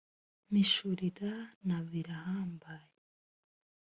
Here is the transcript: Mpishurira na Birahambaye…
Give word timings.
Mpishurira 0.49 1.33
na 1.67 1.77
Birahambaye… 1.89 2.89